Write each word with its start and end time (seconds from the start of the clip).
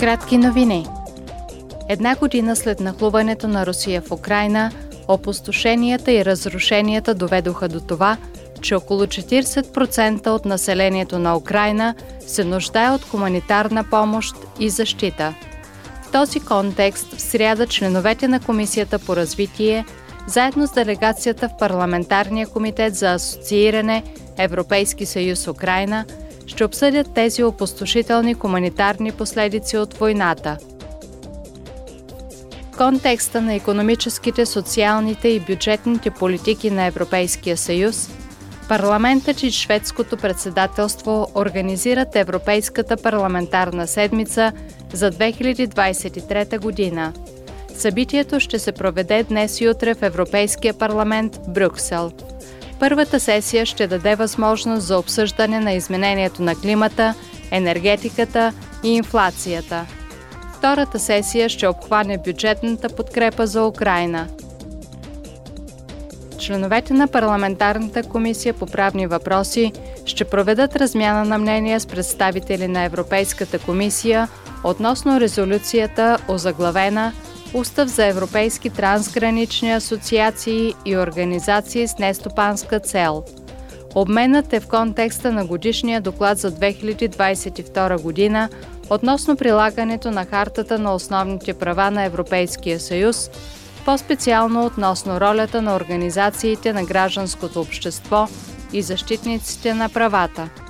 Кратки 0.00 0.38
новини. 0.38 0.86
Една 1.88 2.16
година 2.16 2.56
след 2.56 2.80
нахлуването 2.80 3.48
на 3.48 3.66
Русия 3.66 4.02
в 4.02 4.12
Украина, 4.12 4.72
опустошенията 5.08 6.12
и 6.12 6.24
разрушенията 6.24 7.14
доведоха 7.14 7.68
до 7.68 7.80
това, 7.80 8.16
че 8.60 8.74
около 8.74 9.00
40% 9.00 10.26
от 10.26 10.44
населението 10.44 11.18
на 11.18 11.36
Украина 11.36 11.94
се 12.26 12.44
нуждае 12.44 12.90
от 12.90 13.04
хуманитарна 13.04 13.84
помощ 13.90 14.36
и 14.60 14.70
защита. 14.70 15.34
В 16.02 16.12
този 16.12 16.40
контекст 16.40 17.14
в 17.14 17.20
сряда 17.20 17.66
членовете 17.66 18.28
на 18.28 18.40
Комисията 18.40 18.98
по 18.98 19.16
развитие, 19.16 19.84
заедно 20.26 20.66
с 20.66 20.72
делегацията 20.72 21.48
в 21.48 21.56
Парламентарния 21.58 22.46
комитет 22.46 22.94
за 22.94 23.12
асоцииране 23.12 24.02
Европейски 24.38 25.06
съюз 25.06 25.46
Украина– 25.46 26.04
ще 26.46 26.64
обсъдят 26.64 27.14
тези 27.14 27.42
опустошителни 27.42 28.34
хуманитарни 28.34 29.12
последици 29.12 29.78
от 29.78 29.94
войната. 29.94 30.58
В 32.72 32.76
контекста 32.76 33.42
на 33.42 33.54
економическите, 33.54 34.46
социалните 34.46 35.28
и 35.28 35.40
бюджетните 35.40 36.10
политики 36.10 36.70
на 36.70 36.84
Европейския 36.84 37.56
съюз, 37.56 38.10
парламентът 38.68 39.42
и 39.42 39.50
шведското 39.50 40.16
председателство 40.16 41.26
организират 41.34 42.16
Европейската 42.16 42.96
парламентарна 42.96 43.86
седмица 43.86 44.52
за 44.92 45.10
2023 45.10 46.60
година. 46.60 47.12
Събитието 47.76 48.40
ще 48.40 48.58
се 48.58 48.72
проведе 48.72 49.22
днес 49.22 49.60
и 49.60 49.68
утре 49.68 49.94
в 49.94 50.02
Европейския 50.02 50.74
парламент 50.74 51.38
Брюксел– 51.48 52.12
Първата 52.80 53.20
сесия 53.20 53.66
ще 53.66 53.86
даде 53.86 54.14
възможност 54.14 54.86
за 54.86 54.98
обсъждане 54.98 55.60
на 55.60 55.72
изменението 55.72 56.42
на 56.42 56.54
климата, 56.54 57.14
енергетиката 57.50 58.52
и 58.82 58.88
инфлацията. 58.88 59.86
Втората 60.58 60.98
сесия 60.98 61.48
ще 61.48 61.68
обхване 61.68 62.18
бюджетната 62.18 62.88
подкрепа 62.88 63.46
за 63.46 63.64
Украина. 63.64 64.28
Членовете 66.38 66.94
на 66.94 67.08
парламентарната 67.08 68.02
комисия 68.02 68.54
по 68.54 68.66
правни 68.66 69.06
въпроси 69.06 69.72
ще 70.06 70.24
проведат 70.24 70.76
размяна 70.76 71.24
на 71.24 71.38
мнения 71.38 71.80
с 71.80 71.86
представители 71.86 72.68
на 72.68 72.82
Европейската 72.82 73.58
комисия 73.58 74.28
относно 74.64 75.20
резолюцията 75.20 76.18
озаглавена 76.28 77.12
Устав 77.54 77.88
за 77.88 78.06
европейски 78.06 78.70
трансгранични 78.70 79.72
асоциации 79.72 80.74
и 80.84 80.96
организации 80.96 81.88
с 81.88 81.98
нестопанска 81.98 82.80
цел. 82.80 83.24
Обменът 83.94 84.52
е 84.52 84.60
в 84.60 84.66
контекста 84.66 85.32
на 85.32 85.46
годишния 85.46 86.00
доклад 86.00 86.38
за 86.38 86.52
2022 86.52 88.02
година 88.02 88.48
относно 88.90 89.36
прилагането 89.36 90.10
на 90.10 90.24
Хартата 90.24 90.78
на 90.78 90.94
основните 90.94 91.54
права 91.54 91.90
на 91.90 92.04
Европейския 92.04 92.80
съюз, 92.80 93.30
по-специално 93.84 94.66
относно 94.66 95.20
ролята 95.20 95.62
на 95.62 95.76
организациите 95.76 96.72
на 96.72 96.84
гражданското 96.84 97.60
общество 97.60 98.28
и 98.72 98.82
защитниците 98.82 99.74
на 99.74 99.88
правата– 99.88 100.48